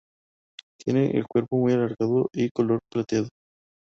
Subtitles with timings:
[0.83, 3.29] Tienen el cuerpo muy alargado y color plateado.